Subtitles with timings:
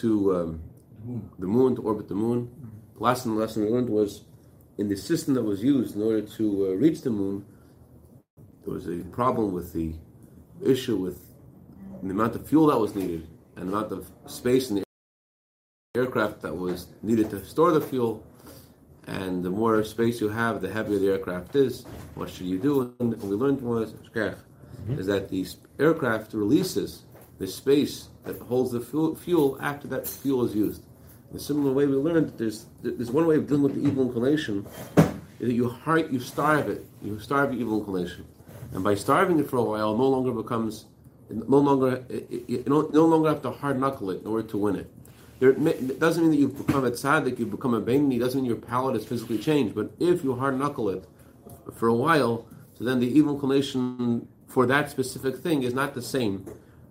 [0.00, 0.62] to um,
[1.38, 2.50] the moon to orbit the moon.
[2.96, 4.24] The lesson, the lesson we learned was
[4.78, 7.44] in the system that was used in order to uh, reach the moon.
[8.64, 9.94] There was a problem with the
[10.64, 11.20] issue with
[12.02, 13.26] the amount of fuel that was needed
[13.56, 14.84] and the amount of space in the
[15.94, 18.24] aircraft that was needed to store the fuel.
[19.06, 21.84] And the more space you have, the heavier the aircraft is.
[22.14, 22.94] What should you do?
[23.00, 24.98] And what we learned was mm-hmm.
[24.98, 25.46] is that the
[25.78, 27.02] aircraft releases
[27.42, 30.80] the space that holds the fuel, fuel after that fuel is used.
[31.32, 33.84] In a similar way, we learned that there's there's one way of dealing with the
[33.88, 34.64] evil inclination
[35.40, 38.24] is that you heart you starve it, you starve the evil inclination,
[38.72, 40.86] and by starving it for a while, no longer becomes
[41.30, 44.76] no longer you no, no longer have to hard knuckle it in order to win
[44.76, 44.88] it.
[45.40, 48.48] There, it doesn't mean that you've become a tzaddik, you've become a beinoni, doesn't mean
[48.48, 49.74] your palate has physically changed.
[49.74, 51.04] But if you hard knuckle it
[51.74, 52.46] for a while,
[52.78, 56.46] so then the evil inclination for that specific thing is not the same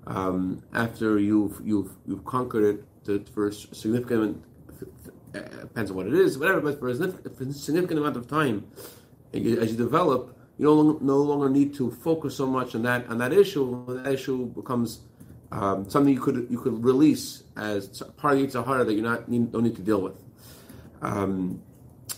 [0.07, 4.43] um, after you've you've you've conquered it for a significant
[5.33, 6.61] uh, depends on what it is, whatever.
[6.61, 8.67] But for a significant amount of time,
[9.33, 13.17] as you develop, you no, no longer need to focus so much on that on
[13.19, 13.85] that issue.
[14.03, 15.01] That issue becomes
[15.51, 19.01] um, something you could you could release as part of the Yetzer Hara that you
[19.01, 20.15] not need, don't need to deal with
[21.01, 21.61] um,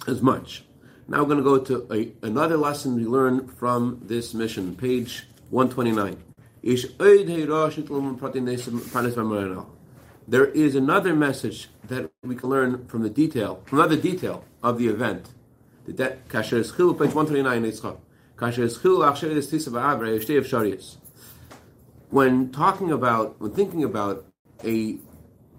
[0.08, 0.66] as much.
[1.08, 5.28] Now we're going to go to a, another lesson we learn from this mission, page
[5.50, 6.33] 129.
[10.26, 14.78] There is another message that we can learn from the detail, from another detail of
[14.78, 15.30] the event.
[15.86, 17.66] That page 129
[22.10, 24.26] when talking about, when thinking about
[24.64, 24.98] a,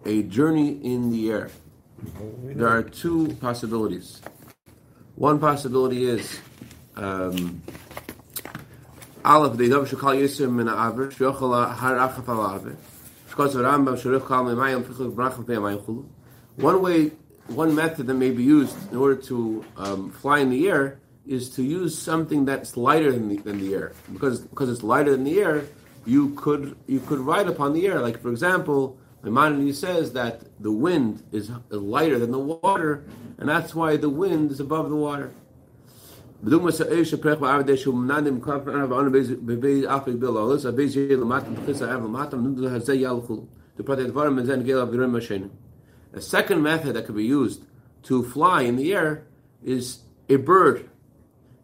[0.06, 1.50] a journey in the air,
[2.44, 4.22] there are two possibilities.
[5.16, 6.40] One possibility is
[6.96, 7.62] um,
[9.24, 11.14] Aleph, the Dav Shekal Yisr min Shkos
[13.54, 14.44] Rambam Kal
[15.10, 16.04] Bracham Peyamayim Chulu.
[16.56, 17.12] One way,
[17.46, 21.48] one method that may be used in order to um, fly in the air is
[21.56, 23.92] to use something that's lighter than the, than the air.
[24.12, 25.64] Because, because it's lighter than the air,
[26.04, 28.00] you could you could ride upon the air.
[28.00, 33.06] Like for example, Maimonides says that the wind is lighter than the water,
[33.38, 35.32] and that's why the wind is above the water.
[36.44, 36.60] The
[46.20, 47.64] second method that could be used
[48.02, 49.26] to fly in the air
[49.64, 50.90] is a bird.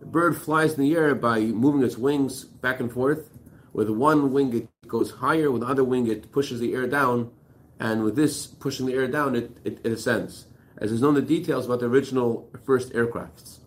[0.00, 3.28] A bird flies in the air by moving its wings back and forth,
[3.74, 5.50] with one wing, it goes higher.
[5.50, 7.30] With the other wing, it pushes the air down.
[7.78, 10.46] And with this pushing the air down, it, it, it ascends.
[10.78, 13.58] As is known the details about the original first aircrafts.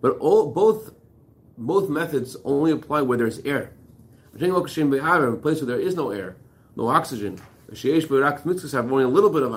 [0.00, 0.94] But all, both,
[1.58, 3.72] both methods only apply where there's air.
[4.34, 4.38] A
[5.36, 6.36] place where there is no air,
[6.74, 7.38] no oxygen,
[7.68, 9.52] have only a little bit of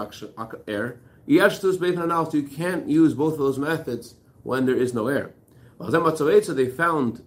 [0.67, 5.33] air, so you can't use both of those methods when there is no air.
[5.79, 7.23] They found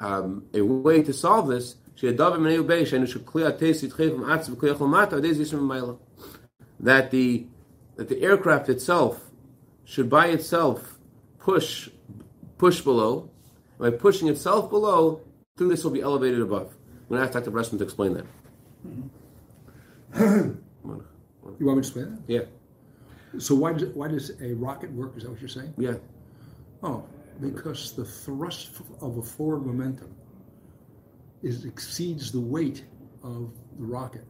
[0.00, 1.76] um, a way to solve this,
[6.80, 7.46] that the
[7.96, 9.27] that the aircraft itself
[9.88, 10.98] should by itself
[11.38, 11.88] push
[12.58, 13.30] push below.
[13.78, 15.22] By pushing itself below,
[15.56, 16.74] through this will be elevated above.
[17.02, 17.52] I'm going to ask Dr.
[17.52, 18.26] Bressman to explain that.
[18.86, 19.08] Mm-hmm.
[20.24, 22.20] you want me to explain that?
[22.26, 22.40] Yeah.
[23.38, 25.16] So why does, why does a rocket work?
[25.16, 25.72] Is that what you're saying?
[25.78, 25.94] Yeah.
[26.82, 27.04] Oh,
[27.40, 30.12] because the thrust of a forward momentum
[31.42, 32.84] is exceeds the weight
[33.22, 34.24] of the rocket.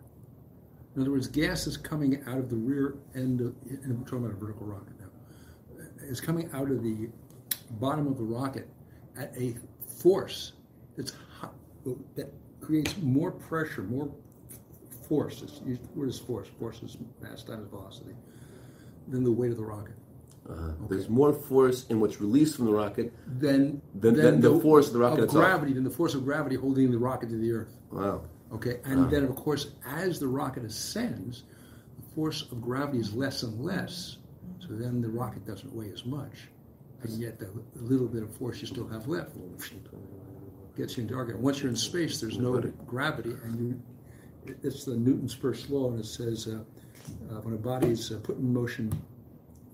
[0.95, 4.27] In other words, gas is coming out of the rear end of, and we're talking
[4.27, 4.98] about a vertical rocket
[6.03, 7.09] is coming out of the
[7.73, 8.69] bottom of the rocket
[9.17, 9.57] at a
[10.03, 10.53] force
[10.97, 11.55] that's hot,
[12.15, 14.11] that creates more pressure, more
[15.09, 15.43] force.
[15.43, 15.61] It's,
[15.95, 16.49] what is force?
[16.59, 18.15] Force is mass times velocity
[19.09, 19.95] than the weight of the rocket.
[20.49, 20.75] Uh, okay.
[20.89, 24.61] There's more force in what's released from the rocket than, than, than, than the, the,
[24.61, 27.37] force of the rocket of gravity, than the force of gravity holding the rocket to
[27.37, 27.75] the earth.
[27.91, 28.23] Wow.
[28.53, 29.11] Okay, and wow.
[29.11, 31.45] then of course, as the rocket ascends,
[31.99, 34.17] the force of gravity is less and less.
[34.61, 36.49] So then the rocket doesn't weigh as much,
[37.03, 39.31] and yet the little bit of force you still have left
[40.77, 41.39] gets you into target.
[41.39, 45.99] Once you're in space, there's no gravity, and you, it's the Newton's first law, and
[45.99, 46.61] it says uh,
[47.31, 48.93] uh, when a body is uh, put in motion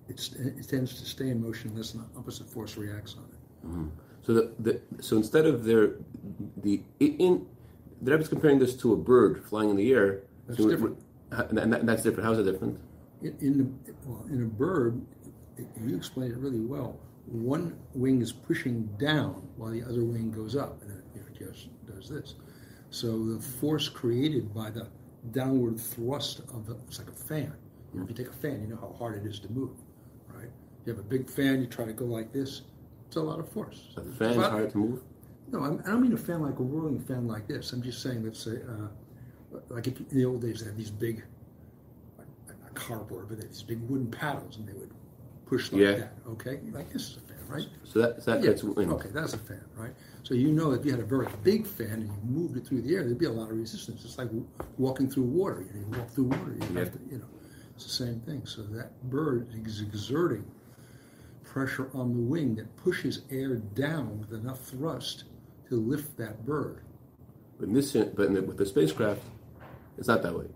[0.08, 3.66] it tends to stay in motion unless an opposite force reacts on it.
[3.66, 3.88] Mm-hmm.
[4.22, 5.92] So, the, the, so instead of their
[6.58, 7.46] the in
[8.02, 10.22] the Rebbe is comparing this to a bird flying in the air.
[10.46, 10.98] That's so different.
[11.30, 12.26] And, and that's different.
[12.26, 12.78] How's it different?
[13.24, 15.00] In, in, the, well, in a bird,
[15.82, 17.00] you explained it really well.
[17.26, 21.68] One wing is pushing down while the other wing goes up, and it, it just
[21.86, 22.34] does this.
[22.90, 24.88] So the force created by the
[25.32, 27.52] downward thrust of the, it's like a fan.
[27.92, 29.70] You know, if you take a fan, you know how hard it is to move,
[30.28, 30.50] right?
[30.84, 32.62] You have a big fan, you try to go like this,
[33.06, 33.94] it's a lot of force.
[33.96, 35.02] A fan's But- hard to move.
[35.52, 37.72] No, I'm, I don't mean a fan like a whirling fan like this.
[37.72, 38.88] I'm just saying, let's say, uh,
[39.68, 41.22] like if, in the old days, they had these big,
[42.74, 44.90] not cardboard, but these big wooden paddles, and they would
[45.46, 45.94] push like Yeah.
[45.94, 46.12] that.
[46.28, 47.66] Okay, like this is a fan, right?
[47.84, 48.92] So that that Yeah, wind.
[48.92, 49.94] Okay, that's a fan, right?
[50.22, 52.82] So you know if you had a very big fan and you moved it through
[52.82, 54.04] the air, there'd be a lot of resistance.
[54.04, 54.30] It's like
[54.78, 55.60] walking through water.
[55.66, 56.80] You, know, you walk through water, you Yeah.
[56.80, 57.28] have to, you know,
[57.74, 58.46] it's the same thing.
[58.46, 60.44] So that bird is exerting
[61.42, 65.24] pressure on the wing that pushes air down with enough thrust
[65.68, 66.80] to lift that bird.
[67.58, 69.22] But in this, but in the, with the spacecraft,
[69.98, 70.46] it's not that way.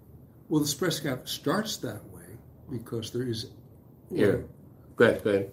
[0.49, 2.39] Well, the spacecraft starts that way
[2.71, 3.51] because there is
[4.17, 4.45] Air.
[4.97, 5.23] Go ahead.
[5.25, 5.53] Go ahead.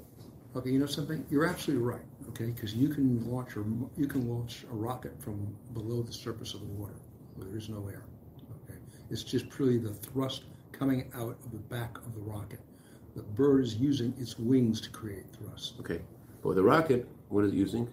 [0.55, 1.25] Okay, you know something?
[1.29, 2.01] You're absolutely right.
[2.29, 3.63] Okay, because you can launch a
[3.97, 6.95] you can launch a rocket from below the surface of the water
[7.35, 8.05] where there is no air.
[8.63, 12.61] Okay, it's just purely the thrust coming out of the back of the rocket.
[13.15, 15.75] The bird is using its wings to create thrust.
[15.81, 16.01] Okay.
[16.41, 17.87] But with the rocket, what is it using?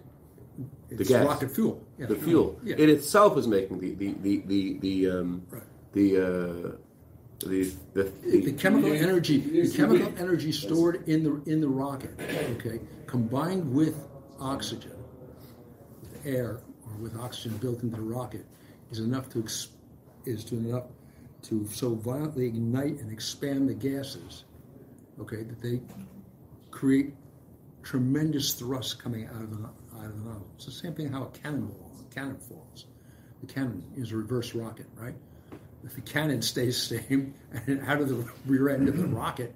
[0.89, 1.25] It's gas.
[1.25, 1.85] rocket fuel.
[1.97, 2.05] Yeah.
[2.07, 2.59] The fuel.
[2.63, 2.75] Yeah.
[2.77, 5.63] It itself is making the the the the, the um, Right.
[5.93, 6.71] the uh,
[7.43, 12.11] the the, the chemical energy, the chemical energy stored in the in the rocket,
[12.57, 13.95] okay, combined with
[14.39, 14.97] oxygen,
[16.01, 18.45] with air or with oxygen built into the rocket,
[18.91, 19.69] is enough to ex-
[20.25, 20.85] is to enough
[21.43, 24.45] to so violently ignite and expand the gases,
[25.19, 25.81] okay, that they
[26.71, 27.13] create
[27.83, 29.63] tremendous thrust coming out of the
[29.97, 30.49] out of the nozzle.
[30.55, 32.85] It's the same thing how a cannonball, a cannon falls.
[33.41, 35.15] The cannon is a reverse rocket, right?
[35.85, 37.33] If the cannon stays same
[37.67, 39.53] and out of the rear end of the rocket,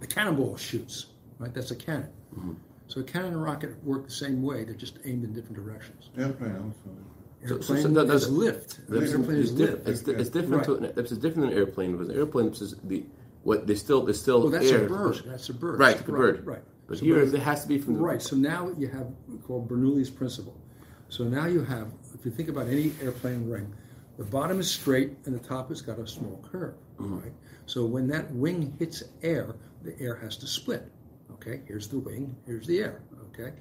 [0.00, 1.06] the cannonball shoots,
[1.38, 1.52] right?
[1.52, 2.10] That's a cannon.
[2.36, 2.52] Mm-hmm.
[2.88, 4.64] So a cannon and a rocket work the same way.
[4.64, 6.10] They're just aimed in different directions.
[6.18, 6.74] Airplane also.
[6.84, 8.78] So- so- Airplane so that- is that's- lift.
[8.88, 9.88] An airplane is lift.
[9.88, 10.92] it's, di- it's different to Right.
[10.98, 13.04] it's different than an airplane because an airplane is the
[13.44, 15.22] what they still they still Well, that's air a bird.
[15.24, 15.78] That's a bird.
[15.80, 16.62] right the bird Right.
[16.86, 18.20] but So here but- it has to be from the Right.
[18.20, 19.06] So now you have
[19.46, 20.60] called Bernoulli's principle.
[21.08, 23.72] So now you have, if you think about any airplane ring,
[24.20, 26.74] the bottom is straight and the top has got a small curve.
[26.98, 27.20] Mm-hmm.
[27.20, 27.32] Right.
[27.64, 30.92] So when that wing hits air, the air has to split.
[31.32, 31.62] Okay.
[31.66, 32.36] Here's the wing.
[32.44, 33.00] Here's the air.
[33.32, 33.54] Okay.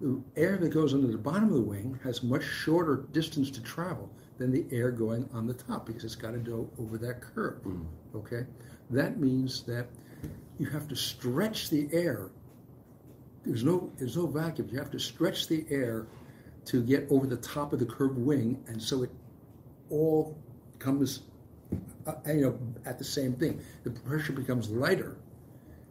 [0.00, 3.60] The air that goes under the bottom of the wing has much shorter distance to
[3.60, 4.08] travel
[4.38, 7.60] than the air going on the top because it's got to go over that curve.
[7.64, 8.18] Mm-hmm.
[8.18, 8.46] Okay.
[8.90, 9.88] That means that
[10.60, 12.30] you have to stretch the air
[13.44, 14.68] there's no there's no vacuum.
[14.70, 16.06] You have to stretch the air
[16.66, 19.10] to get over the top of the curved wing, and so it
[19.90, 20.38] all
[20.78, 21.22] comes,
[22.06, 23.60] uh, you know, at the same thing.
[23.84, 25.16] The pressure becomes lighter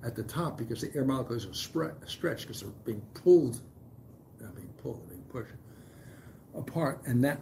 [0.04, 3.60] at the top because the air molecules are spread, stretched because they're being pulled,
[4.40, 5.54] not being pulled, they're being pushed
[6.56, 7.40] apart, and that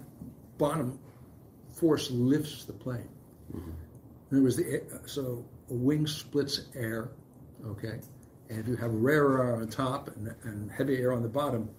[0.58, 1.00] bottom
[1.74, 3.10] force lifts the plane.
[3.54, 7.12] In other words, the air, so a wing splits air,
[7.66, 8.00] okay,
[8.50, 11.70] and if you have rare air on top and, and heavy air on the bottom,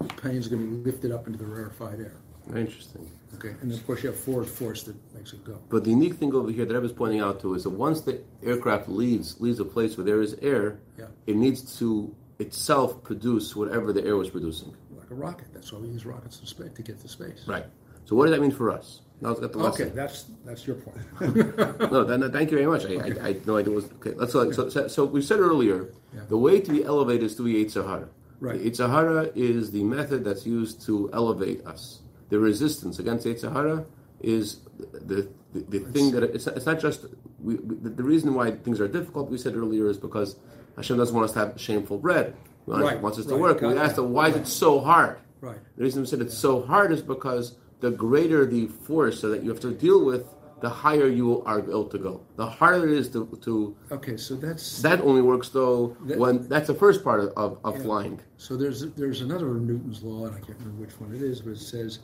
[0.00, 2.20] the plane is going to be lifted up into the rarefied air,
[2.54, 5.58] interesting okay, and of course you have forward force that makes it go.
[5.68, 8.00] but the unique thing over here that I was pointing out to is that once
[8.02, 11.06] the aircraft leaves leaves a place where there is air Yeah.
[11.26, 15.46] it needs to itself produce whatever the air was producing Like a rocket.
[15.54, 17.40] That's why we use rockets in space to get to space.
[17.46, 17.66] right
[18.04, 20.66] so what does that mean for us now let's get the lesson Okay, that's that's
[20.66, 20.98] your point.
[21.92, 22.84] no, then, thank you very much.
[22.84, 24.10] I, I, I had no idea was okay.
[24.10, 26.22] Let's so, so, so we said earlier, Yeah.
[26.28, 28.08] the way to be elevated is through the Sahara.
[28.40, 28.60] Right.
[28.62, 32.00] The Sahara is the method that's used to elevate us.
[32.34, 33.84] The resistance against Sahara
[34.20, 34.58] is
[34.92, 37.06] the the, the thing that it's, it's not just
[37.38, 39.30] we, we, the, reason why things are difficult.
[39.30, 40.34] We said earlier is because
[40.74, 42.34] Hashem doesn't want us to have shameful bread.
[42.64, 43.60] He wants, Right, wants us to work.
[43.60, 45.20] We asked why is it so hard.
[45.40, 45.58] right.
[45.76, 49.50] The reason we said it's so hard is because the greater the force that you
[49.50, 50.26] have to deal with,
[50.60, 52.20] the higher you are able to go.
[52.34, 56.48] The harder it is to, to Okay, so that's that only works though That- when
[56.48, 58.18] that's the first part of, of, of flying.
[58.38, 61.52] So there's there's another Newton's law, and I can't remember which one it is, but
[61.52, 62.00] it says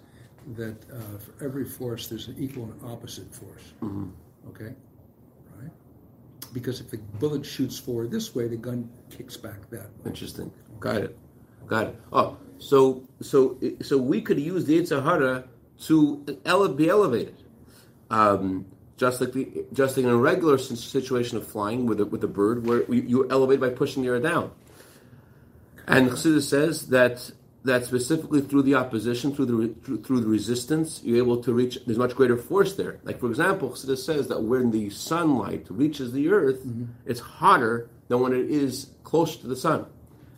[0.56, 3.72] that uh, for every force there's an equal and opposite force.
[4.48, 4.74] Okay,
[5.60, 5.70] right?
[6.52, 10.06] Because if the bullet shoots forward this way, the gun kicks back that way.
[10.06, 10.50] Interesting.
[10.78, 11.18] Got it.
[11.66, 12.00] Got it.
[12.12, 15.44] Oh, so so so we could use the Sahara
[15.86, 17.36] to ele- be elevated,
[18.10, 18.66] um,
[18.96, 22.28] just like the just like in a regular situation of flying with a, with a
[22.28, 24.50] bird, where you, you're elevated by pushing the air down.
[25.86, 27.30] And Chassidus says that
[27.64, 31.52] that specifically through the opposition, through the re- through, through the resistance, you're able to
[31.52, 31.78] reach.
[31.84, 33.00] There's much greater force there.
[33.04, 36.86] Like for example, Chassidus says that when the sunlight reaches the earth, mm-hmm.
[37.04, 39.86] it's hotter than when it is close to the sun,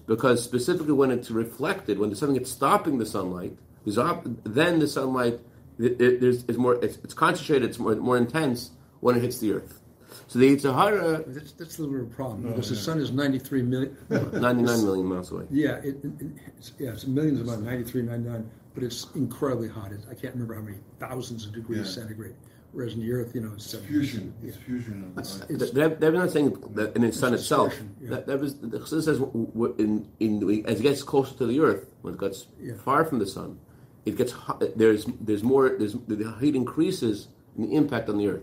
[0.07, 3.57] because specifically when it's reflected, when there's something that's stopping the sunlight,
[3.97, 5.41] op- then the sunlight
[5.79, 6.83] it, it, there's is more.
[6.85, 7.69] It's, it's concentrated.
[7.69, 9.81] It's more more intense when it hits the earth.
[10.29, 12.77] So the Yetzer Hara, uh, That's, that's a little bit of a problem because the
[12.77, 13.97] sun is 93 million.
[14.11, 15.45] 99 million miles away.
[15.51, 16.13] Yeah, it, it,
[16.59, 19.93] it's, yeah, it's millions of miles, 93, 99, but it's incredibly hot.
[19.93, 21.93] It's, I can't remember how many thousands of degrees Yeah.
[22.03, 22.35] centigrade.
[22.73, 24.33] Whereas in the Earth, you know, it's seven- Fusion.
[24.43, 24.49] Yeah.
[24.49, 25.51] It's fusion of It's- light.
[25.51, 27.69] it's- They're, they're not saying that in the sun It's itself.
[27.71, 28.11] distortion, yeah.
[28.11, 31.47] That, that was the Chassidus says w- w- in, in as it gets closer to
[31.47, 32.75] the earth, when it gets Yeah.
[32.83, 33.59] far from the sun,
[34.07, 37.29] it gets hot, there's there's more there's the heat increases
[37.59, 38.43] in the impact on the earth.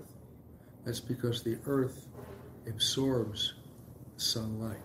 [0.86, 2.08] That's because the Earth
[2.68, 3.54] absorbs
[4.18, 4.78] sunlight.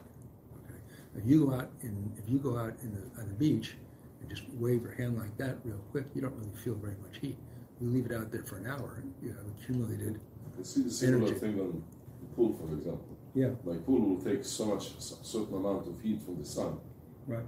[0.64, 0.78] Okay?
[1.16, 3.74] If you go out in if you go out in the, on the beach
[4.20, 7.18] and just wave your hand like that real quick, you don't really feel very much
[7.20, 7.36] heat.
[7.80, 10.20] You leave it out there for an hour, you have accumulated.
[10.58, 11.40] You see the similar Energy.
[11.40, 11.82] thing on
[12.20, 13.08] the pool, for example.
[13.34, 16.78] Yeah, My pool will take so much, s- certain amount of heat from the sun.
[17.26, 17.44] right.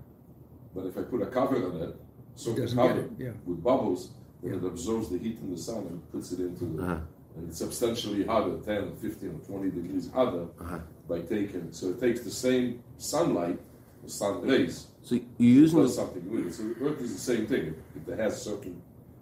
[0.75, 1.97] But if I put a cover on it,
[2.35, 3.31] so It the doesn't cover it, yeah.
[3.47, 4.11] with bubbles,
[4.43, 4.59] then Yeah.
[4.59, 7.01] it absorbs the heat from the sun and puts it into the, Uh-huh.
[7.37, 10.79] And it's substantially hotter, 10, 15, or 20 degrees hotter Uh-huh.
[11.09, 11.69] by taking.
[11.73, 13.59] So it takes the same sunlight,
[14.03, 16.55] the sun rays, So you use the, something with it.
[16.55, 17.75] So the Earth is the same thing.
[17.97, 18.81] It, it has certain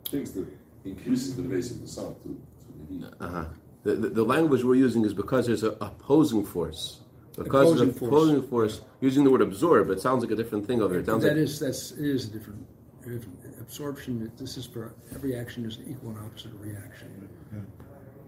[0.09, 0.47] things that
[0.85, 3.05] increases the rays of the sun to, to the heat.
[3.21, 3.45] uh-huh.
[3.83, 7.01] the, the the language we're using is because there's an opposing force.
[7.37, 8.09] Because Opposing of the force.
[8.13, 11.01] opposing force, using the word absorb, it sounds like a different thing over here.
[11.03, 12.65] It sounds That like is that's it is a different,
[13.07, 14.31] a different absorption.
[14.39, 17.29] This is for every action is an equal and opposite reaction.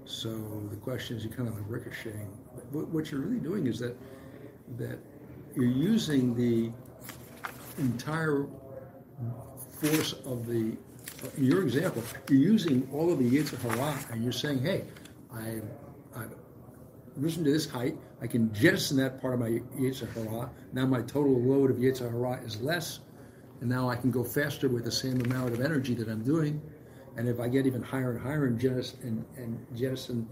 [0.07, 0.31] So
[0.71, 2.29] the question is, you kind of like ricocheting.
[2.71, 3.97] What, what you're really doing is that
[4.79, 4.99] that
[5.55, 6.73] you're using the
[7.79, 8.47] entire
[9.81, 10.77] force of the.
[11.37, 14.85] In your example, you're using all of the Yetzer Hara, and you're saying, "Hey,
[15.33, 15.61] I,
[16.15, 16.35] I've
[17.17, 17.97] risen to this height.
[18.23, 20.51] I can jettison that part of my Yetzer Hara.
[20.73, 23.01] Now my total load of Yetzer Hara is less,
[23.61, 26.63] and now I can go faster with the same amount of energy that I'm doing.
[27.16, 30.28] And if I get even higher and higher and jettison, and, and jettison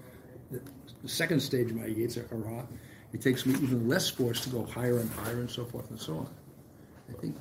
[0.50, 0.60] the,
[1.02, 2.66] the second stage of my Yetzer Hara,
[3.12, 5.98] it takes me even less force to go higher and higher and so forth and
[6.00, 6.28] so on.
[7.08, 7.36] I think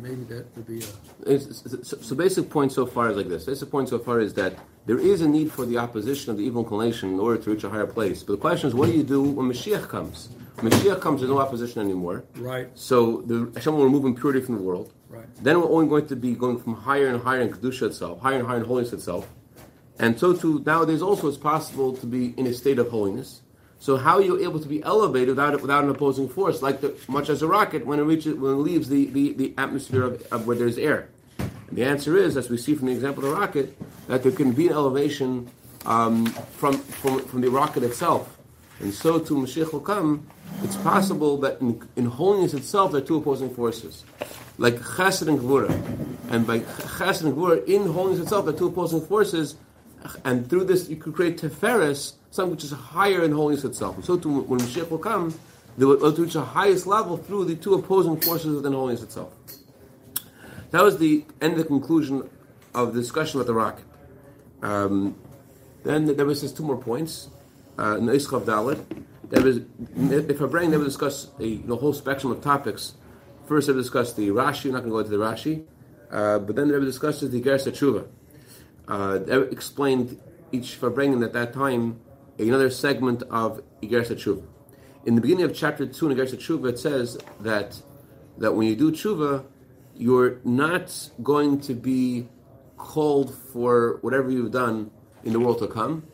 [0.00, 3.28] maybe that would be a It's, it's- so, so basic point so far is like
[3.28, 3.44] this.
[3.44, 4.54] Basic point so far is that
[4.86, 7.62] there is a need for the opposition of the evil inclination in order to reach
[7.64, 8.22] a higher place.
[8.22, 10.30] But the question is, what do you do when Mashiach comes?
[10.60, 12.24] When Mashiach comes, there's no opposition anymore.
[12.36, 14.92] right, So the Hashem will remove impurity from the world.
[15.08, 15.26] Right.
[15.42, 18.38] Then we're only going to be going from higher and higher in kedusha itself, higher
[18.38, 19.28] and higher in holiness itself,
[19.98, 23.42] and so too nowadays also it's possible to be in a state of holiness.
[23.80, 26.96] So how are you able to be elevated without without an opposing force, like the,
[27.06, 30.22] much as a rocket when it reaches when it leaves the, the, the atmosphere of,
[30.32, 31.08] of where there's air?
[31.38, 34.32] And the answer is, as we see from the example of the rocket, that there
[34.32, 35.50] can be an elevation
[35.86, 38.36] um, from, from from the rocket itself,
[38.80, 40.26] and so too Mashiach will come.
[40.62, 44.04] It's possible that in, in holiness itself there are two opposing forces
[44.58, 45.70] like chesed and gvura.
[46.30, 49.56] And by chesed and gvura, in holiness itself, the two opposing forces,
[50.24, 53.96] and through this you could create teferes, something which is higher in holiness itself.
[53.96, 55.38] And so when Mashiach will come,
[55.78, 59.32] they will reach the highest level through the two opposing forces within holiness itself.
[60.72, 62.28] That was the end of the conclusion
[62.74, 63.84] of the discussion about the rocket.
[64.60, 65.16] Um,
[65.84, 67.28] then there was just two more points.
[67.78, 68.84] Uh, Dalet,
[69.30, 72.94] there was if I bring, brain never discuss a you know, whole spectrum of topics.
[73.48, 74.70] First, they discussed the Rashi.
[74.70, 75.64] Not going to go into the Rashi,
[76.10, 78.06] uh, but then they discussed the Igersa Tshuva.
[78.86, 80.20] Uh, they explained
[80.52, 82.00] each Farbrengen at that time
[82.38, 84.44] another segment of Igersa Tshuva.
[85.06, 87.80] In the beginning of chapter two in Igersa Tshuva, it says that
[88.38, 89.44] that when you do tshuva,
[89.96, 92.28] you're not going to be
[92.76, 94.90] called for whatever you've done
[95.24, 96.06] in the world to come,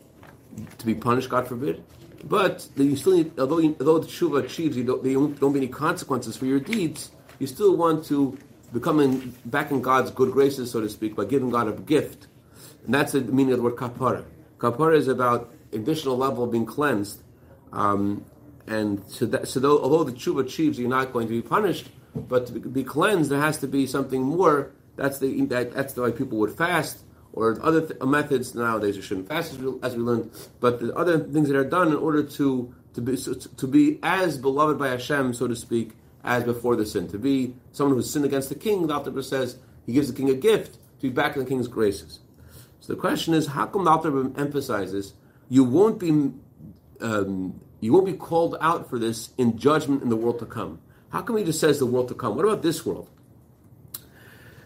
[0.77, 1.83] to be punished, God forbid.
[2.23, 5.53] But you still need, although you, although the tshuva achieves, you don't, there won't, don't
[5.53, 7.11] be any consequences for your deeds.
[7.39, 8.37] You still want to
[8.73, 12.27] become in, back in God's good graces, so to speak, by giving God a gift.
[12.85, 14.25] And that's the meaning of the word kapara.
[14.57, 17.21] Kapara is about additional level of being cleansed.
[17.71, 18.25] Um,
[18.67, 21.89] and so, that, so though, although the tshuva achieves, you're not going to be punished,
[22.15, 24.71] but to be cleansed, there has to be something more.
[24.95, 28.95] That's the that, that's the way people would fast, or other th- methods nowadays.
[28.95, 31.89] You shouldn't fast as we, as we learned, but the other things that are done
[31.89, 35.91] in order to to be so, to be as beloved by Hashem, so to speak,
[36.25, 37.07] as before the sin.
[37.09, 40.29] To be someone who's sinned against the king, the Alter says he gives the king
[40.29, 42.19] a gift to be back in the king's graces.
[42.81, 45.13] So the question is, how come the Alter emphasizes
[45.49, 46.31] you won't be
[47.01, 50.79] um, you won't be called out for this in judgment in the world to come?
[51.09, 52.35] How come he just says the world to come?
[52.35, 53.09] What about this world?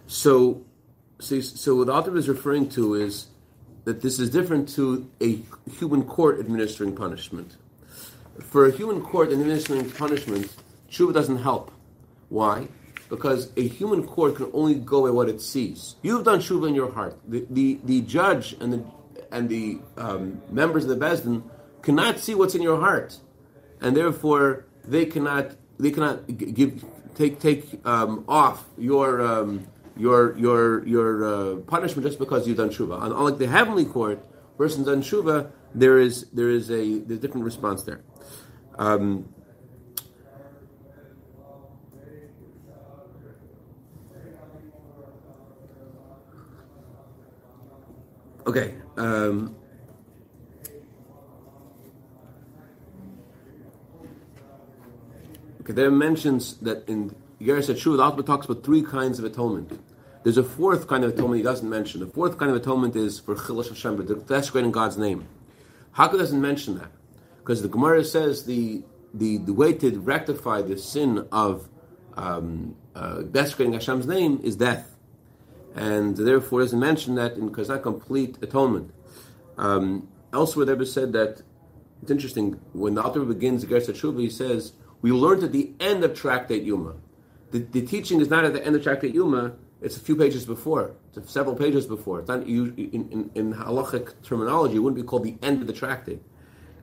[0.08, 0.66] So,
[1.20, 3.28] so, so what the author is referring to is
[3.84, 7.58] that this is different to a human court administering punishment.
[8.40, 10.56] For a human court administering punishment,
[10.92, 11.72] tshuva doesn't help.
[12.30, 12.68] Why?
[13.10, 15.96] Because a human court can only go by what it sees.
[16.02, 17.20] You've done tshuva in your heart.
[17.28, 18.86] The, the, the judge and the,
[19.32, 21.44] and the um, members of the Beis Din
[21.82, 23.18] cannot see what's in your heart,
[23.82, 26.84] and therefore they cannot they cannot give
[27.16, 29.68] take take um, off your um,
[29.98, 33.04] your your your uh, punishment just because you've done tshuva.
[33.04, 34.24] Unlike the heavenly court,
[34.58, 38.02] person's done tshuva, there is there is a there's a different response there.
[38.78, 39.34] Um,
[48.50, 48.76] okay.
[48.98, 49.56] Um,
[55.62, 55.74] okay.
[55.74, 59.80] There mentions that in Igersa Tshuva, the Alter talks about three kinds of atonement.
[60.24, 62.02] There's a fourth kind of atonement he doesn't mention.
[62.02, 65.28] The fourth kind of atonement is for Chillul Hashem, but desecrating God's name.
[65.92, 66.92] Haka doesn't mention that
[67.38, 71.68] because the Gemara says the the, the way to rectify the sin of
[72.16, 74.96] um, uh, desecrating Hashem's name is death,
[75.80, 78.92] and therefore doesn't mention that because it's not complete atonement.
[79.58, 81.42] Um, elsewhere, there was said that
[82.02, 85.72] it's interesting when the author begins the Igersa Tshuva, he says we learned at the
[85.80, 86.96] end of Tractate Yuma.
[87.52, 90.46] The, the teaching is not at the end of Tractate Yuma it's a few pages
[90.46, 90.96] before.
[91.16, 92.20] It's several pages before.
[92.20, 94.76] It's not in, in, in halachic terminology.
[94.76, 96.22] It wouldn't be called the end of the tractate.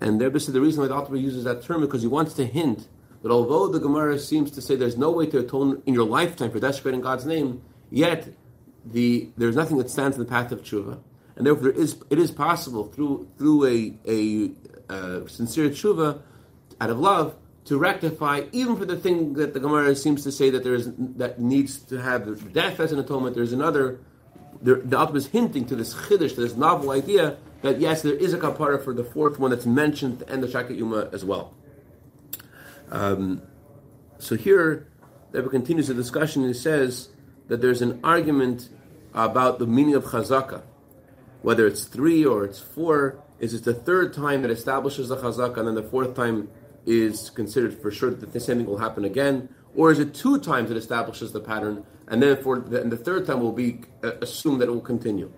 [0.00, 2.46] And there, the reason why the author uses that term is because he wants to
[2.46, 2.88] hint
[3.22, 6.50] that although the Gemara seems to say there's no way to atone in your lifetime
[6.50, 8.28] for desecrating God's name, yet
[8.92, 10.98] the there's nothing that stands in the path of tshuva,
[11.36, 14.50] and therefore there is it is possible through through a a
[14.92, 16.20] uh, sincere tshuva
[16.80, 20.50] out of love to rectify, even for the thing that the Gemara seems to say
[20.50, 23.34] that there is that needs to have death as an atonement.
[23.34, 24.00] There's another.
[24.62, 28.32] The author is hinting to this chiddush, to this novel idea that yes, there is
[28.32, 31.52] a kapara for the fourth one that's mentioned and the Shakat Yuma as well.
[32.90, 33.42] Um,
[34.18, 34.88] so here,
[35.32, 36.46] the Rebbe continues the discussion.
[36.46, 37.10] He says
[37.48, 38.70] that there's an argument
[39.16, 40.62] about the meaning of chazaka,
[41.42, 43.22] whether it's three or it's four.
[43.40, 46.48] Is it the third time that establishes the chazaka, and then the fourth time
[46.84, 50.38] is considered for sure that the same thing will happen again, or is it two
[50.38, 53.80] times it establishes the pattern, and then for the, and the third time will be
[54.04, 55.32] uh, assumed that it will continue?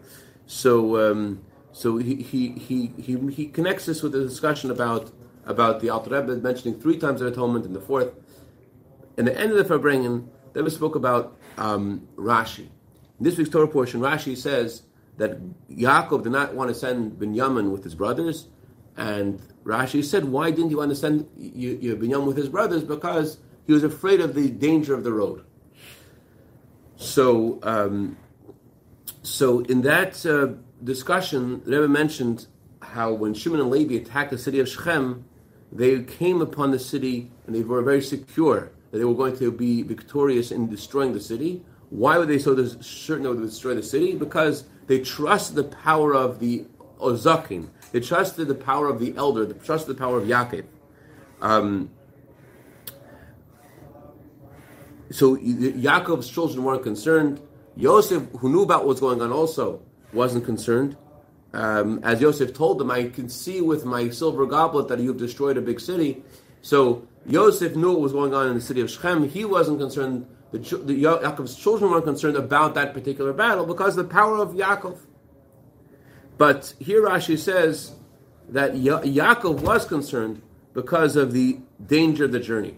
[0.46, 5.12] So, um, so he, he, he, he, he connects this with the discussion about
[5.46, 8.12] about the Alter Rebbe mentioning three times of atonement, and the fourth.
[9.16, 12.68] In the end of the Farbrengen, then we spoke about um, Rashi.
[13.18, 14.82] In this week's Torah portion, Rashi says
[15.16, 18.46] that Yaakov did not want to send Binyamin with his brothers,
[18.96, 22.84] and Rashi said, why didn't you understand Binyamin with his brothers?
[22.84, 25.44] Because he was afraid of the danger of the road.
[26.96, 28.16] So, um,
[29.22, 32.46] so in that uh, discussion, Rebbe mentioned
[32.82, 35.24] how when Shimon and Levi attacked the city of Shechem,
[35.70, 39.52] they came upon the city and they were very secure that they were going to
[39.52, 41.62] be victorious in destroying the city.
[41.90, 44.14] Why would they so certain they would destroy the city?
[44.14, 46.66] Because they trusted the power of the
[46.98, 49.46] Ozakim, they trusted the power of the elder.
[49.46, 50.64] They trusted the power of Yaakov.
[51.40, 51.90] Um,
[55.10, 57.40] so Yaakov's children weren't concerned.
[57.76, 59.80] Yosef, who knew about what's going on, also
[60.12, 60.96] wasn't concerned.
[61.54, 65.56] Um, as Yosef told them, I can see with my silver goblet that you've destroyed
[65.56, 66.22] a big city.
[66.60, 69.28] So Yosef knew what was going on in the city of Shechem.
[69.28, 70.26] He wasn't concerned.
[70.50, 74.98] The, the Yaakov's children weren't concerned about that particular battle because the power of Yaakov.
[76.38, 77.92] But here Rashi says
[78.48, 80.40] that ya- Yaakov was concerned
[80.72, 82.76] because of the danger of the journey.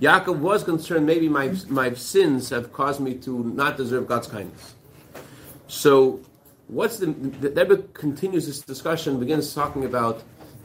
[0.00, 4.74] Yaakov was concerned, maybe my, my sins have caused me to not deserve God's kindness.
[5.68, 6.20] So,
[6.66, 10.22] what's the, Rebbe continues this discussion, begins talking about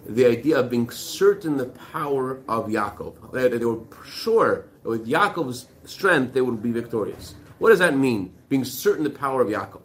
[0.07, 3.31] the idea of being certain the power of Yaakov.
[3.33, 7.36] That they were sure that with Yaakov's strength they would be victorious.
[7.60, 8.34] What does that mean?
[8.50, 9.82] Being certain the power of Yaakov.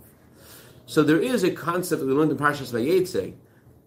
[0.86, 3.34] So there is a concept that we learned in Parshas Vayetze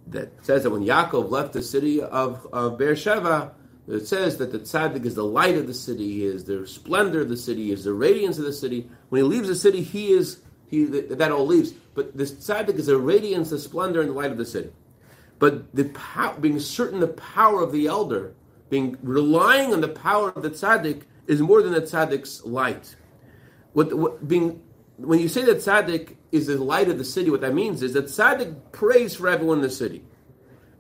[0.07, 3.51] that says that when Yaakov left the city of, of Beersheba,
[3.87, 7.21] it says that the tzaddik is the light of the city, he is the splendor
[7.21, 8.89] of the city, he is the radiance of the city.
[9.09, 11.71] When he leaves the city, he is he that all leaves.
[11.93, 14.71] But the tzaddik is the radiance, the splendor, and the light of the city.
[15.37, 15.91] But the
[16.39, 18.33] being certain the power of the elder,
[18.75, 22.95] being relying on the power of the tzaddik, is more than the tzaddik's light.
[23.71, 24.61] What, what being
[24.97, 27.93] when you say that tzaddik is the light of the city, what that means is
[27.93, 30.03] that tzaddik prays for everyone in the city,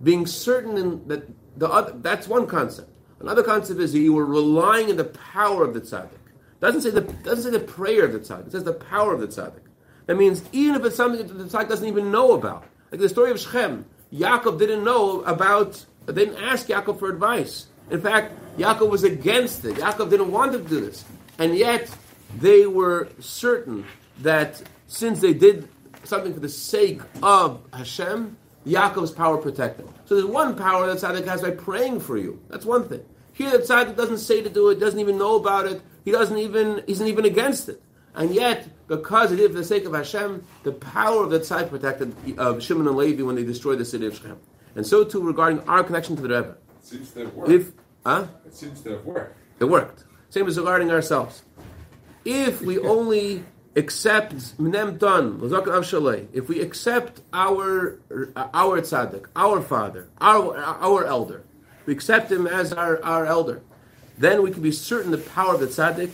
[0.03, 1.23] being certain in, that
[1.57, 2.89] the other, that's one concept.
[3.21, 6.19] Another concept is that you are relying on the power of the tzaddik.
[6.59, 8.47] Doesn't say the doesn't say the prayer of the tzaddik.
[8.47, 9.63] It says the power of the tzaddik.
[10.07, 13.09] That means even if it's something that the tzaddik doesn't even know about, like the
[13.09, 15.85] story of Shechem, Yaakov didn't know about.
[16.05, 17.67] They didn't ask Yaakov for advice.
[17.89, 19.75] In fact, Yaakov was against it.
[19.75, 21.05] Yaakov didn't want them to do this,
[21.37, 21.89] and yet
[22.37, 23.85] they were certain
[24.21, 25.67] that since they did
[26.03, 29.91] something for the sake of Hashem, Yaakov's power protecting.
[30.05, 32.41] So there's one power that tzaddik has by praying for you.
[32.49, 33.01] That's one thing.
[33.33, 35.81] Here, the tzaddik doesn't say to do it, doesn't even know about it.
[36.03, 37.81] He doesn't even, he's not even against it.
[38.15, 41.69] And yet, because it is for the sake of Hashem, the power of the tzaddik
[41.69, 44.39] protected uh, Shimon and Levi when they destroyed the city of Shechem.
[44.75, 46.57] And so too regarding our connection to the Rebbe.
[46.85, 47.51] It seems to have worked.
[47.51, 47.71] If,
[48.05, 48.27] huh?
[48.45, 49.35] it seems to have worked.
[49.59, 50.03] It worked.
[50.29, 51.41] Same as regarding ourselves.
[52.23, 53.43] If we only
[53.75, 55.39] accept Mnem Ton,
[56.31, 57.99] if we accept our
[58.35, 61.43] our tzaddik, our father, our our elder,
[61.87, 63.63] we accept him as our, our elder,
[64.19, 66.13] then we can be certain the power of the tzaddik.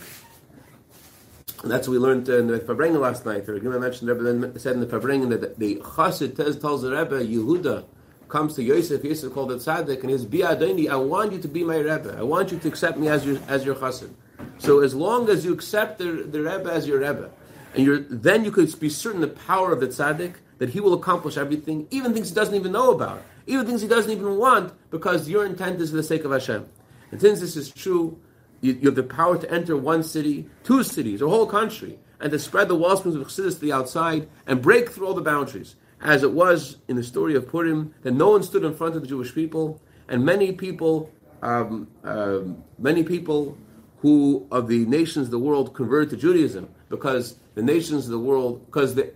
[1.62, 3.44] And that's what we learned in the Farbrengen last night.
[3.44, 7.24] The Rebbe mentioned, the Rebbe said in the Farbrengen that the Chassid tells the Rebbe,
[7.24, 7.84] Yehuda,
[8.32, 11.62] comes to Yosef, Yosef called the tzaddik, and his bi'adoni, I want you to be
[11.62, 12.16] my Rebbe.
[12.18, 14.10] I want you to accept me as your as your chassid.
[14.56, 17.30] So as long as you accept the, the Rebbe as your Rebbe,
[17.74, 20.94] and you're, then you could be certain the power of the tzaddik, that he will
[20.94, 24.72] accomplish everything, even things he doesn't even know about, even things he doesn't even want,
[24.90, 26.66] because your intent is for the sake of Hashem.
[27.10, 28.18] And since this is true,
[28.62, 32.30] you, you have the power to enter one city, two cities, a whole country, and
[32.30, 35.76] to spread the wellsprings of Chassidus to the outside, and break through all the boundaries
[36.02, 39.02] as it was in the story of Purim, that no one stood in front of
[39.02, 41.10] the Jewish people, and many people,
[41.42, 42.40] um, uh,
[42.78, 43.56] many people
[43.98, 48.18] who of the nations of the world converted to Judaism because the nations of the
[48.18, 49.12] world, because the,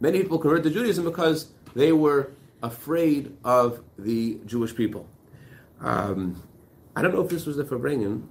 [0.00, 5.06] many people converted to Judaism because they were afraid of the Jewish people.
[5.80, 6.42] Um,
[6.96, 8.26] I don't know if this was the Farbrengen,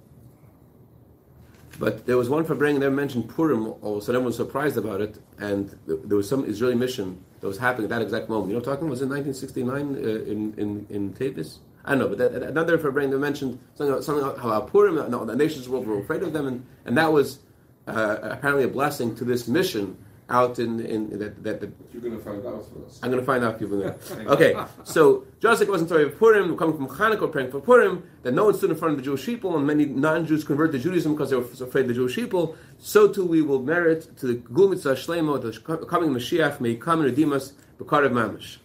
[1.80, 5.78] but there was one Farbrengen that mentioned Purim, so everyone was surprised about it, and
[5.88, 8.52] there was some Israeli mission that was happening at that exact moment.
[8.52, 11.60] You know talking Was it 1969 uh, in, in, in Tavis?
[11.86, 15.36] I don't know, but that, another Farbrengen that mentioned something, something about Purim, no, the
[15.36, 17.40] nations of the world were afraid of them, and, and that was
[17.88, 19.98] uh, apparently a blessing to this mission
[20.30, 23.00] out in, in, that, that, that, You're going to find out for us.
[23.02, 23.84] I'm going to find out people.
[24.28, 28.34] okay, so just like it wasn't of Purim, coming from Hanukkah, praying for Purim, that
[28.34, 31.14] no one stood in front of the Jewish people, and many non-Jews converted to Judaism
[31.14, 32.56] because they were afraid of the Jewish people.
[32.78, 36.76] So too we will merit to the Gul Mitzvah Shlemo, the coming Mashiach, may he
[36.76, 38.58] come and redeem us, B'karev Mamish.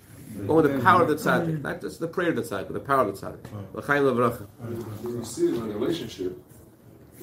[0.47, 2.81] Going with the power of the tzaddik, not just the prayer of the tzaddik, the
[2.81, 4.47] power of the tzaddik.
[5.05, 6.37] You see in a relationship,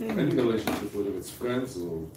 [0.02, 2.08] any relationship, whether it's friends or